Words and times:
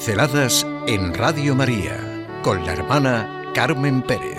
Pinceladas 0.00 0.66
en 0.86 1.12
Radio 1.12 1.54
María 1.54 2.26
con 2.42 2.64
la 2.64 2.72
hermana 2.72 3.52
Carmen 3.54 4.00
Pérez. 4.00 4.38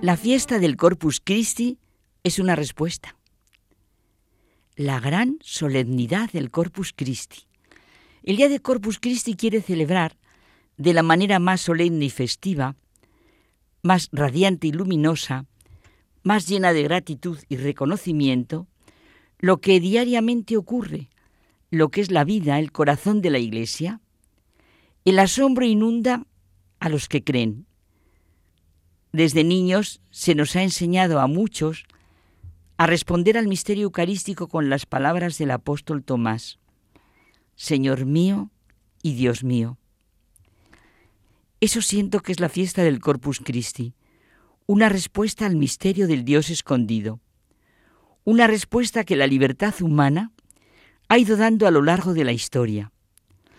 La 0.00 0.16
fiesta 0.16 0.58
del 0.58 0.78
Corpus 0.78 1.20
Christi 1.22 1.76
es 2.24 2.38
una 2.38 2.56
respuesta. 2.56 3.14
La 4.74 5.00
gran 5.00 5.36
solemnidad 5.42 6.30
del 6.30 6.50
Corpus 6.50 6.94
Christi. 6.96 7.40
El 8.22 8.36
día 8.38 8.48
de 8.48 8.60
Corpus 8.60 8.98
Christi 8.98 9.34
quiere 9.34 9.60
celebrar 9.60 10.16
de 10.80 10.94
la 10.94 11.02
manera 11.02 11.38
más 11.38 11.60
solemne 11.60 12.06
y 12.06 12.10
festiva, 12.10 12.74
más 13.82 14.08
radiante 14.12 14.66
y 14.66 14.72
luminosa, 14.72 15.44
más 16.22 16.48
llena 16.48 16.72
de 16.72 16.82
gratitud 16.84 17.38
y 17.50 17.56
reconocimiento, 17.58 18.66
lo 19.38 19.60
que 19.60 19.78
diariamente 19.78 20.56
ocurre, 20.56 21.10
lo 21.70 21.90
que 21.90 22.00
es 22.00 22.10
la 22.10 22.24
vida, 22.24 22.58
el 22.58 22.72
corazón 22.72 23.20
de 23.20 23.28
la 23.28 23.38
Iglesia. 23.38 24.00
El 25.04 25.18
asombro 25.18 25.66
inunda 25.66 26.26
a 26.78 26.88
los 26.88 27.08
que 27.08 27.22
creen. 27.22 27.66
Desde 29.12 29.44
niños 29.44 30.00
se 30.10 30.34
nos 30.34 30.56
ha 30.56 30.62
enseñado 30.62 31.20
a 31.20 31.26
muchos 31.26 31.84
a 32.78 32.86
responder 32.86 33.36
al 33.36 33.48
misterio 33.48 33.84
eucarístico 33.84 34.48
con 34.48 34.70
las 34.70 34.86
palabras 34.86 35.36
del 35.36 35.50
apóstol 35.50 36.02
Tomás, 36.02 36.58
Señor 37.54 38.06
mío 38.06 38.50
y 39.02 39.12
Dios 39.12 39.44
mío. 39.44 39.76
Eso 41.60 41.82
siento 41.82 42.20
que 42.20 42.32
es 42.32 42.40
la 42.40 42.48
fiesta 42.48 42.82
del 42.82 43.00
Corpus 43.00 43.40
Christi, 43.44 43.92
una 44.66 44.88
respuesta 44.88 45.44
al 45.44 45.56
misterio 45.56 46.06
del 46.06 46.24
Dios 46.24 46.48
escondido, 46.48 47.20
una 48.24 48.46
respuesta 48.46 49.04
que 49.04 49.14
la 49.14 49.26
libertad 49.26 49.74
humana 49.82 50.32
ha 51.08 51.18
ido 51.18 51.36
dando 51.36 51.66
a 51.66 51.70
lo 51.70 51.82
largo 51.82 52.14
de 52.14 52.24
la 52.24 52.32
historia, 52.32 52.92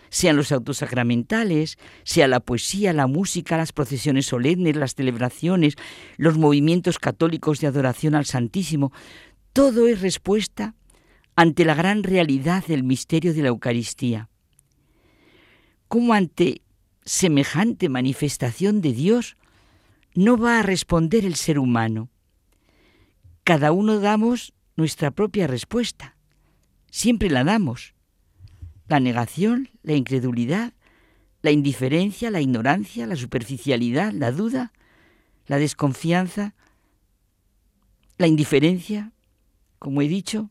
sean 0.08 0.36
los 0.36 0.50
autos 0.50 0.78
sacramentales, 0.78 1.78
sea 2.02 2.26
la 2.26 2.40
poesía, 2.40 2.92
la 2.92 3.06
música, 3.06 3.56
las 3.56 3.72
procesiones 3.72 4.26
solemnes, 4.26 4.74
las 4.74 4.94
celebraciones, 4.94 5.76
los 6.16 6.36
movimientos 6.36 6.98
católicos 6.98 7.60
de 7.60 7.68
adoración 7.68 8.16
al 8.16 8.26
Santísimo, 8.26 8.92
todo 9.52 9.86
es 9.86 10.00
respuesta 10.00 10.74
ante 11.36 11.64
la 11.64 11.74
gran 11.74 12.02
realidad 12.02 12.66
del 12.66 12.82
misterio 12.82 13.32
de 13.32 13.42
la 13.42 13.48
Eucaristía. 13.48 14.28
Como 15.88 16.14
ante 16.14 16.62
semejante 17.04 17.88
manifestación 17.88 18.80
de 18.80 18.92
Dios 18.92 19.36
no 20.14 20.36
va 20.36 20.58
a 20.58 20.62
responder 20.62 21.24
el 21.24 21.34
ser 21.34 21.58
humano. 21.58 22.10
Cada 23.44 23.72
uno 23.72 23.98
damos 23.98 24.52
nuestra 24.76 25.10
propia 25.10 25.46
respuesta. 25.46 26.16
Siempre 26.90 27.30
la 27.30 27.44
damos. 27.44 27.94
La 28.88 29.00
negación, 29.00 29.70
la 29.82 29.94
incredulidad, 29.94 30.74
la 31.40 31.50
indiferencia, 31.50 32.30
la 32.30 32.40
ignorancia, 32.40 33.06
la 33.06 33.16
superficialidad, 33.16 34.12
la 34.12 34.30
duda, 34.30 34.72
la 35.46 35.58
desconfianza, 35.58 36.54
la 38.18 38.26
indiferencia, 38.26 39.12
como 39.78 40.02
he 40.02 40.08
dicho, 40.08 40.50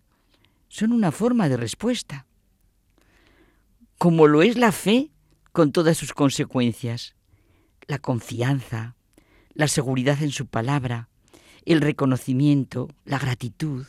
son 0.67 0.91
una 0.91 1.11
forma 1.11 1.47
de 1.47 1.57
respuesta. 1.57 2.25
Como 3.97 4.27
lo 4.27 4.41
es 4.41 4.57
la 4.57 4.71
fe, 4.71 5.10
con 5.51 5.71
todas 5.71 5.97
sus 5.97 6.13
consecuencias. 6.13 7.15
La 7.87 7.99
confianza, 7.99 8.95
la 9.53 9.67
seguridad 9.67 10.21
en 10.21 10.31
su 10.31 10.45
palabra, 10.45 11.09
el 11.65 11.81
reconocimiento, 11.81 12.89
la 13.05 13.19
gratitud, 13.19 13.85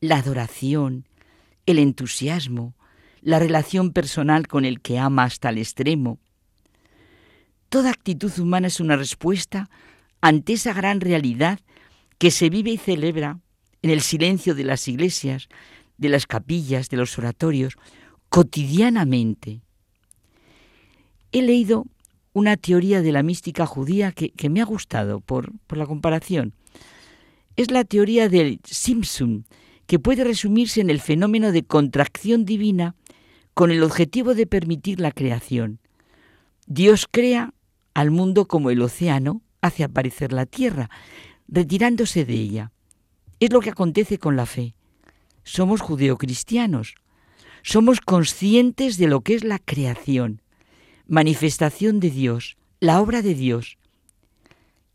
la 0.00 0.16
adoración, 0.18 1.06
el 1.66 1.78
entusiasmo, 1.78 2.74
la 3.20 3.38
relación 3.38 3.92
personal 3.92 4.46
con 4.46 4.64
el 4.64 4.80
que 4.80 4.98
ama 4.98 5.24
hasta 5.24 5.50
el 5.50 5.58
extremo. 5.58 6.18
Toda 7.68 7.90
actitud 7.90 8.32
humana 8.38 8.68
es 8.68 8.80
una 8.80 8.96
respuesta 8.96 9.68
ante 10.20 10.54
esa 10.54 10.72
gran 10.72 11.00
realidad 11.00 11.60
que 12.18 12.30
se 12.30 12.48
vive 12.48 12.70
y 12.70 12.78
celebra 12.78 13.40
en 13.82 13.90
el 13.90 14.00
silencio 14.00 14.54
de 14.54 14.64
las 14.64 14.88
iglesias, 14.88 15.48
de 15.98 16.08
las 16.08 16.26
capillas, 16.26 16.88
de 16.88 16.96
los 16.96 17.18
oratorios, 17.18 17.76
cotidianamente 18.28 19.65
he 21.38 21.42
leído 21.42 21.86
una 22.32 22.56
teoría 22.56 23.02
de 23.02 23.12
la 23.12 23.22
mística 23.22 23.66
judía 23.66 24.10
que, 24.12 24.48
me 24.48 24.62
ha 24.62 24.64
gustado 24.64 25.20
por, 25.20 25.52
la 25.68 25.86
comparación. 25.86 26.54
Es 27.56 27.70
la 27.70 27.84
teoría 27.84 28.30
del 28.30 28.60
Simpson, 28.64 29.44
que 29.86 29.98
puede 29.98 30.24
resumirse 30.24 30.80
en 30.80 30.88
el 30.88 31.00
fenómeno 31.00 31.52
de 31.52 31.62
contracción 31.62 32.46
divina 32.46 32.94
con 33.52 33.70
el 33.70 33.82
objetivo 33.82 34.34
de 34.34 34.46
permitir 34.46 34.98
la 34.98 35.12
creación. 35.12 35.78
Dios 36.66 37.06
crea 37.10 37.52
al 37.92 38.10
mundo 38.10 38.46
como 38.48 38.70
el 38.70 38.80
océano 38.80 39.42
hace 39.60 39.84
aparecer 39.84 40.32
la 40.32 40.46
tierra, 40.46 40.88
retirándose 41.48 42.24
de 42.24 42.34
ella. 42.34 42.72
Es 43.40 43.52
lo 43.52 43.60
que 43.60 43.70
acontece 43.70 44.18
con 44.18 44.36
la 44.36 44.46
fe. 44.46 44.74
Somos 45.44 45.82
judeocristianos. 45.82 46.94
Somos 47.62 48.00
conscientes 48.00 48.96
de 48.96 49.06
lo 49.06 49.20
que 49.20 49.34
es 49.34 49.44
la 49.44 49.58
creación 49.58 50.40
manifestación 51.06 52.00
de 52.00 52.10
Dios, 52.10 52.56
la 52.80 53.00
obra 53.00 53.22
de 53.22 53.34
Dios. 53.34 53.78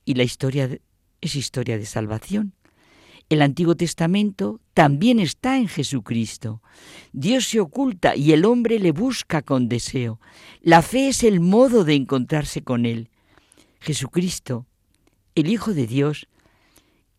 Y 0.06 0.16
la 0.16 0.24
historia 0.24 0.80
es 1.22 1.36
historia 1.36 1.78
de 1.78 1.86
salvación. 1.86 2.54
El 3.30 3.42
Antiguo 3.42 3.76
Testamento 3.76 4.60
también 4.74 5.20
está 5.20 5.58
en 5.58 5.70
Jesucristo. 5.70 6.62
Dios 7.14 7.48
se 7.48 7.62
oculta 7.62 8.16
y 8.16 8.34
el 8.34 8.44
hombre 8.44 8.78
le 8.78 8.92
busca 8.92 9.42
con 9.42 9.70
deseo. 9.70 10.20
La 10.62 10.82
fe 10.82 11.08
es 11.08 11.24
el 11.24 11.40
modo 11.40 11.86
de 11.86 11.96
encontrarse 11.96 12.62
con 12.62 12.86
Él. 12.86 13.10
Jesucristo, 13.80 14.66
el 15.34 15.48
Hijo 15.48 15.74
de 15.74 15.88
Dios, 15.88 16.28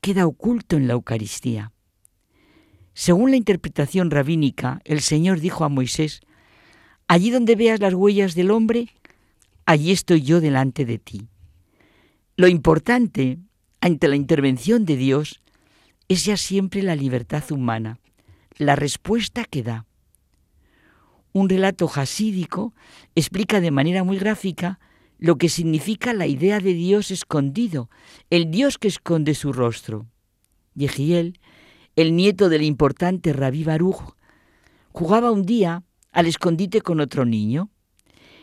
queda 0.03 0.27
oculto 0.27 0.77
en 0.77 0.87
la 0.87 0.93
Eucaristía. 0.93 1.73
Según 2.93 3.31
la 3.31 3.39
interpretación 3.39 4.11
rabínica, 4.11 4.83
el 4.85 5.01
Señor 5.01 5.41
dijo 5.41 5.65
a 5.65 5.71
Moisés, 5.71 6.21
Allí 7.13 7.31
donde 7.31 7.57
veas 7.57 7.79
las 7.79 7.93
huellas 7.93 8.35
del 8.35 8.51
hombre, 8.51 8.89
allí 9.67 9.93
estoy 9.93 10.23
yo 10.23 10.41
delante 10.41 10.87
de 10.87 10.97
ti. 10.97 11.29
Lo 12.39 12.49
importante 12.49 13.37
ante 13.83 14.09
la 14.09 14.17
intervención 14.17 14.87
de 14.87 14.97
Dios 14.97 15.43
es 16.09 16.25
ya 16.25 16.39
siempre 16.39 16.81
la 16.81 16.97
libertad 16.97 17.45
humana, 17.53 17.99
la 18.57 18.77
respuesta 18.77 19.45
que 19.45 19.63
da. 19.63 19.85
Un 21.35 21.51
relato 21.51 21.87
jasídico 21.87 22.73
explica 23.15 23.61
de 23.61 23.73
manera 23.73 24.05
muy 24.05 24.17
gráfica 24.17 24.81
lo 25.19 25.37
que 25.37 25.51
significa 25.51 26.15
la 26.15 26.27
idea 26.27 26.61
de 26.61 26.73
Dios 26.73 27.11
escondido, 27.11 27.91
el 28.31 28.51
Dios 28.51 28.79
que 28.79 28.89
esconde 28.89 29.35
su 29.35 29.53
rostro. 29.53 30.07
Yehiel, 30.75 31.39
el 31.95 32.17
nieto 32.17 32.49
del 32.49 32.63
importante 32.63 33.35
Rabí 33.35 33.65
Baruch, 33.65 34.17
jugaba 34.93 35.31
un 35.31 35.45
día 35.45 35.83
al 36.13 36.27
escondite 36.27 36.81
con 36.81 37.01
otro 37.01 37.25
niño. 37.25 37.71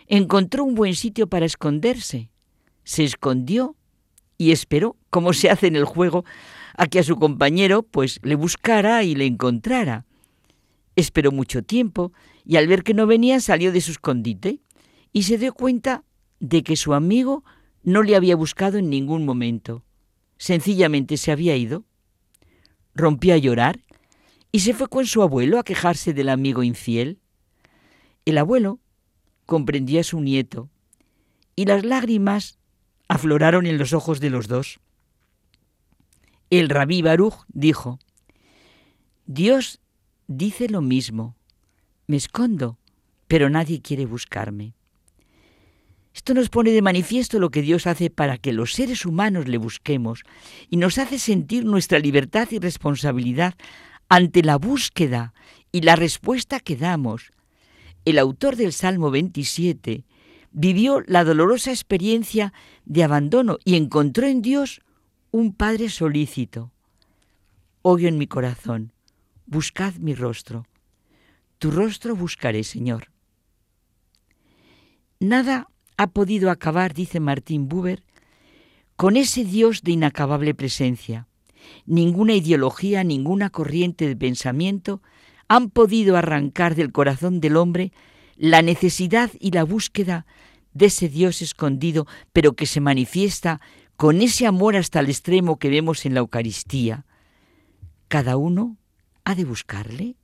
Encontró 0.07 0.63
un 0.63 0.75
buen 0.75 0.95
sitio 0.95 1.27
para 1.27 1.45
esconderse. 1.45 2.29
Se 2.83 3.03
escondió 3.03 3.75
y 4.37 4.51
esperó, 4.51 4.97
como 5.09 5.33
se 5.33 5.49
hace 5.49 5.67
en 5.67 5.75
el 5.75 5.85
juego, 5.85 6.25
a 6.75 6.87
que 6.87 6.99
a 6.99 7.03
su 7.03 7.17
compañero 7.17 7.83
pues 7.83 8.19
le 8.23 8.35
buscara 8.35 9.03
y 9.03 9.15
le 9.15 9.25
encontrara. 9.25 10.05
Esperó 10.95 11.31
mucho 11.31 11.63
tiempo 11.63 12.11
y 12.45 12.55
al 12.57 12.67
ver 12.67 12.83
que 12.83 12.93
no 12.93 13.05
venía 13.05 13.39
salió 13.39 13.71
de 13.71 13.81
su 13.81 13.91
escondite 13.91 14.59
y 15.13 15.23
se 15.23 15.37
dio 15.37 15.53
cuenta 15.53 16.03
de 16.39 16.63
que 16.63 16.75
su 16.75 16.93
amigo 16.93 17.43
no 17.83 18.01
le 18.01 18.15
había 18.15 18.35
buscado 18.35 18.77
en 18.77 18.89
ningún 18.89 19.25
momento. 19.25 19.83
Sencillamente 20.37 21.17
se 21.17 21.31
había 21.31 21.55
ido. 21.55 21.85
Rompió 22.95 23.33
a 23.33 23.37
llorar 23.37 23.83
y 24.51 24.61
se 24.61 24.73
fue 24.73 24.87
con 24.87 25.05
su 25.05 25.21
abuelo 25.21 25.59
a 25.59 25.63
quejarse 25.63 26.13
del 26.13 26.29
amigo 26.29 26.63
infiel. 26.63 27.19
El 28.29 28.37
abuelo 28.37 28.79
comprendía 29.47 30.01
a 30.01 30.03
su 30.03 30.21
nieto 30.21 30.69
y 31.55 31.65
las 31.65 31.83
lágrimas 31.83 32.59
afloraron 33.07 33.65
en 33.65 33.79
los 33.79 33.91
ojos 33.91 34.19
de 34.19 34.29
los 34.29 34.47
dos. 34.47 34.79
El 36.51 36.69
rabí 36.69 37.01
Baruch 37.01 37.43
dijo, 37.47 37.97
Dios 39.25 39.79
dice 40.27 40.69
lo 40.69 40.81
mismo, 40.81 41.37
me 42.05 42.17
escondo, 42.17 42.77
pero 43.27 43.49
nadie 43.49 43.81
quiere 43.81 44.05
buscarme. 44.05 44.75
Esto 46.13 46.35
nos 46.35 46.49
pone 46.49 46.69
de 46.69 46.83
manifiesto 46.83 47.39
lo 47.39 47.49
que 47.49 47.63
Dios 47.63 47.87
hace 47.87 48.11
para 48.11 48.37
que 48.37 48.53
los 48.53 48.73
seres 48.73 49.07
humanos 49.07 49.47
le 49.47 49.57
busquemos 49.57 50.21
y 50.69 50.77
nos 50.77 50.99
hace 50.99 51.17
sentir 51.17 51.65
nuestra 51.65 51.97
libertad 51.97 52.47
y 52.51 52.59
responsabilidad 52.59 53.55
ante 54.07 54.43
la 54.43 54.57
búsqueda 54.57 55.33
y 55.71 55.81
la 55.81 55.95
respuesta 55.95 56.59
que 56.59 56.75
damos 56.75 57.31
el 58.09 58.19
autor 58.19 58.55
del 58.55 58.73
Salmo 58.73 59.11
27 59.11 60.05
vivió 60.51 61.01
la 61.05 61.23
dolorosa 61.23 61.71
experiencia 61.71 62.53
de 62.85 63.03
abandono 63.03 63.57
y 63.63 63.75
encontró 63.75 64.27
en 64.27 64.41
Dios 64.41 64.81
un 65.31 65.53
Padre 65.53 65.89
solícito. 65.89 66.71
Odio 67.81 68.07
en 68.07 68.17
mi 68.17 68.27
corazón, 68.27 68.91
buscad 69.45 69.95
mi 69.95 70.15
rostro. 70.15 70.65
Tu 71.59 71.71
rostro 71.71 72.15
buscaré, 72.15 72.63
Señor. 72.63 73.11
Nada 75.19 75.67
ha 75.97 76.07
podido 76.07 76.49
acabar, 76.49 76.93
dice 76.93 77.19
Martín 77.19 77.67
Buber, 77.67 78.03
con 78.95 79.17
ese 79.17 79.43
Dios 79.43 79.81
de 79.83 79.91
inacabable 79.91 80.53
presencia. 80.53 81.27
Ninguna 81.85 82.33
ideología, 82.33 83.03
ninguna 83.03 83.49
corriente 83.49 84.07
de 84.07 84.15
pensamiento 84.15 85.01
han 85.49 85.71
podido 85.71 86.15
arrancar 86.15 86.75
del 86.75 86.93
corazón 86.93 87.41
del 87.41 87.57
hombre 87.57 87.91
la 88.37 88.61
necesidad 88.61 89.31
y 89.39 89.51
la 89.51 89.65
búsqueda 89.65 90.25
de 90.73 90.85
ese 90.85 91.09
Dios 91.09 91.41
escondido, 91.41 92.07
pero 92.31 92.53
que 92.53 92.65
se 92.65 92.79
manifiesta 92.79 93.59
con 93.97 94.21
ese 94.21 94.45
amor 94.45 94.77
hasta 94.77 95.01
el 95.01 95.09
extremo 95.09 95.59
que 95.59 95.69
vemos 95.69 96.05
en 96.05 96.13
la 96.13 96.21
Eucaristía. 96.21 97.05
Cada 98.07 98.37
uno 98.37 98.77
ha 99.25 99.35
de 99.35 99.43
buscarle. 99.43 100.15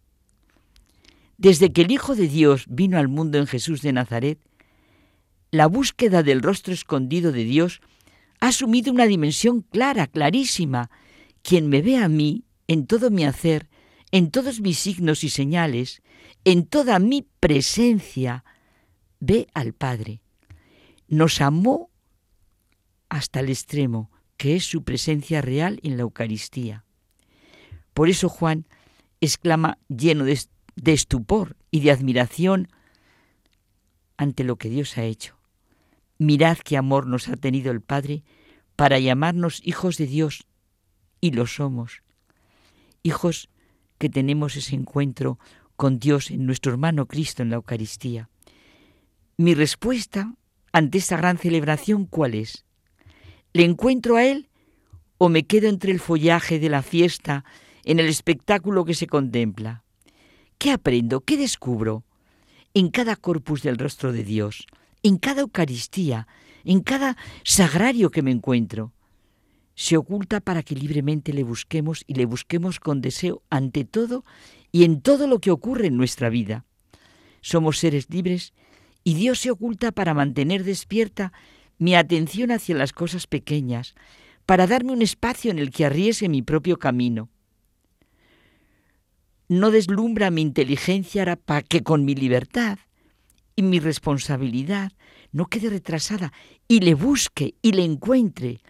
Desde 1.38 1.74
que 1.74 1.82
el 1.82 1.92
Hijo 1.92 2.16
de 2.16 2.30
Dios 2.30 2.66
vino 2.70 2.98
al 2.98 3.10
mundo 3.10 3.38
en 3.38 3.48
Jesús 3.48 3.82
de 3.82 3.92
Nazaret, 3.92 4.40
la 5.52 5.68
búsqueda 5.68 6.24
del 6.24 6.42
rostro 6.42 6.74
escondido 6.74 7.32
de 7.32 7.44
Dios 7.44 7.82
ha 8.40 8.48
asumido 8.50 8.94
una 8.94 9.08
dimensión 9.08 9.62
clara, 9.62 10.08
clarísima. 10.08 10.90
Quien 11.42 11.68
me 11.68 11.82
ve 11.82 11.98
a 11.98 12.08
mí, 12.08 12.46
en 12.68 12.88
todo 12.88 13.10
mi 13.10 13.26
hacer, 13.26 13.68
en 14.16 14.32
todos 14.32 14.62
mis 14.62 14.80
signos 14.80 15.26
y 15.26 15.30
señales, 15.30 16.02
en 16.46 16.66
toda 16.66 17.00
mi 17.00 17.28
presencia, 17.42 18.46
ve 19.20 19.50
al 19.54 19.74
Padre. 19.74 20.22
Nos 21.10 21.42
amó 21.42 21.90
hasta 23.10 23.42
el 23.42 23.50
extremo, 23.50 24.10
que 24.38 24.56
es 24.56 24.64
su 24.64 24.86
presencia 24.86 25.42
real 25.42 25.82
en 25.84 25.98
la 25.98 26.04
Eucaristía. 26.04 26.86
Por 27.94 28.08
eso 28.08 28.30
Juan 28.30 28.70
exclama 29.20 29.80
lleno 29.90 30.24
de, 30.24 30.40
de 30.78 30.94
estupor 30.94 31.58
y 31.70 31.82
de 31.82 31.92
admiración 31.92 32.70
ante 34.16 34.46
lo 34.46 34.56
que 34.56 34.70
Dios 34.70 34.98
ha 34.98 35.04
hecho. 35.04 35.36
Mirad 36.20 36.60
qué 36.60 36.78
amor 36.78 37.06
nos 37.06 37.28
ha 37.28 37.36
tenido 37.36 37.70
el 37.70 37.82
Padre 37.82 38.24
para 38.78 38.98
llamarnos 38.98 39.60
hijos 39.66 39.98
de 39.98 40.08
Dios, 40.08 40.48
y 41.20 41.32
lo 41.32 41.48
somos. 41.48 42.02
Hijos 43.04 43.50
que 43.98 44.10
tenemos 44.10 44.56
ese 44.56 44.76
encuentro 44.76 45.40
con 45.76 46.00
Dios 46.00 46.32
en 46.32 46.46
nuestro 46.46 46.72
hermano 46.72 47.06
Cristo 47.06 47.44
en 47.44 47.50
la 47.50 47.58
Eucaristía. 47.58 48.30
Mi 49.38 49.54
respuesta 49.54 50.34
ante 50.72 50.98
esta 50.98 51.18
gran 51.18 51.38
celebración, 51.38 52.06
¿cuál 52.06 52.36
es? 52.36 52.66
¿Le 53.54 53.64
encuentro 53.64 54.18
a 54.18 54.26
Él 54.26 54.50
o 55.18 55.30
me 55.30 55.46
quedo 55.46 55.70
entre 55.70 55.92
el 55.92 56.00
follaje 56.00 56.60
de 56.60 56.70
la 56.70 56.82
fiesta, 56.82 57.46
en 57.84 58.00
el 58.00 58.08
espectáculo 58.08 58.84
que 58.86 58.94
se 58.94 59.08
contempla? 59.08 59.84
¿Qué 60.58 60.72
aprendo? 60.72 61.22
¿Qué 61.22 61.38
descubro? 61.38 62.04
En 62.74 62.90
cada 62.90 63.16
corpus 63.16 63.62
del 63.62 63.78
rostro 63.78 64.12
de 64.12 64.24
Dios, 64.24 64.68
en 65.04 65.18
cada 65.18 65.42
Eucaristía, 65.42 66.28
en 66.66 66.82
cada 66.82 67.16
sagrario 67.44 68.12
que 68.12 68.22
me 68.22 68.32
encuentro. 68.32 68.92
Se 69.76 69.98
oculta 69.98 70.40
para 70.40 70.64
que 70.64 70.76
libremente 70.76 71.34
le 71.34 71.44
busquemos 71.44 72.04
y 72.08 72.16
le 72.16 72.26
busquemos 72.26 72.80
con 72.80 73.02
deseo 73.02 73.44
ante 73.50 73.86
todo 73.86 74.24
y 74.72 74.84
en 74.84 75.02
todo 75.02 75.28
lo 75.28 75.40
que 75.40 75.52
ocurre 75.52 75.88
en 75.88 75.98
nuestra 75.98 76.30
vida. 76.30 76.66
Somos 77.42 77.78
seres 77.78 78.10
libres 78.10 78.54
y 79.04 79.14
Dios 79.14 79.40
se 79.40 79.52
oculta 79.52 79.92
para 79.92 80.14
mantener 80.14 80.64
despierta 80.64 81.32
mi 81.78 81.96
atención 81.96 82.52
hacia 82.52 82.76
las 82.76 82.94
cosas 82.94 83.28
pequeñas, 83.28 83.96
para 84.46 84.68
darme 84.68 84.94
un 84.94 85.02
espacio 85.02 85.52
en 85.52 85.60
el 85.60 85.72
que 85.72 85.86
arriese 85.86 86.30
mi 86.30 86.42
propio 86.42 86.78
camino. 86.78 87.30
No 89.48 89.72
deslumbra 89.72 90.32
mi 90.32 90.42
inteligencia 90.42 91.36
para 91.36 91.62
que 91.62 91.84
con 91.84 92.06
mi 92.06 92.16
libertad 92.16 92.80
y 93.56 93.62
mi 93.62 93.80
responsabilidad 93.80 94.92
no 95.32 95.46
quede 95.46 95.70
retrasada 95.70 96.34
y 96.68 96.80
le 96.80 96.96
busque 96.96 97.56
y 97.62 97.74
le 97.74 97.84
encuentre. 97.84 98.62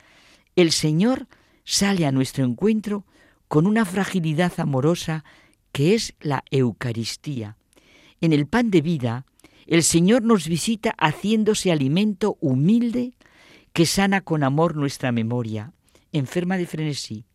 El 0.55 0.71
Señor 0.71 1.27
sale 1.65 2.05
a 2.05 2.11
nuestro 2.11 2.45
encuentro 2.45 3.05
con 3.47 3.67
una 3.67 3.83
fragilidad 3.85 4.53
amorosa 4.57 5.25
que 5.71 5.93
es 5.93 6.13
la 6.21 6.43
Eucaristía. 6.51 7.57
En 8.21 8.31
el 8.31 8.47
pan 8.47 8.71
de 8.71 8.81
vida, 8.81 9.25
el 9.67 9.83
Señor 9.83 10.23
nos 10.23 10.47
visita 10.47 10.95
haciéndose 10.97 11.71
alimento 11.71 12.37
humilde 12.39 13.13
que 13.73 13.85
sana 13.85 14.21
con 14.21 14.43
amor 14.43 14.77
nuestra 14.77 15.11
memoria, 15.11 15.73
enferma 16.13 16.55
de 16.55 16.65
frenesí, 16.65 17.25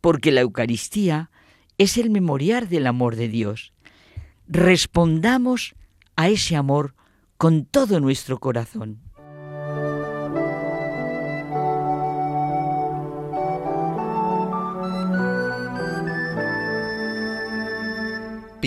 porque 0.00 0.32
la 0.32 0.40
Eucaristía 0.40 1.30
es 1.76 1.96
el 1.96 2.10
memoriar 2.10 2.68
del 2.68 2.88
amor 2.88 3.14
de 3.14 3.28
Dios. 3.28 3.72
Respondamos 4.48 5.76
a 6.16 6.28
ese 6.28 6.56
amor 6.56 6.94
con 7.36 7.64
todo 7.64 8.00
nuestro 8.00 8.40
corazón. 8.40 8.98